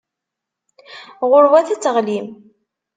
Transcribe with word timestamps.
Ɣur-wat 1.29 1.69
ad 1.73 1.79
teɣlim. 1.81 2.27